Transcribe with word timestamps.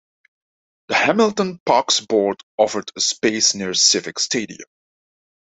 The 0.87 0.95
Hamilton 0.95 1.59
Parks 1.63 1.99
Board 1.99 2.41
offered 2.57 2.89
a 2.95 2.99
space 2.99 3.53
near 3.53 3.75
Civic 3.75 4.17
Stadium. 4.17 4.67